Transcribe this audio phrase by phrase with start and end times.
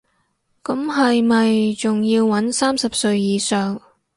[0.63, 3.79] 咁係咪仲要搵三十歲以上